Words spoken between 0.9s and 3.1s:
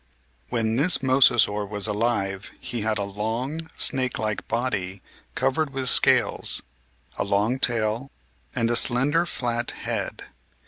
Mosasaur was alive he had a